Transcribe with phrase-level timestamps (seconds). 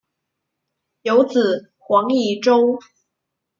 [1.03, 2.79] 有子黄以周。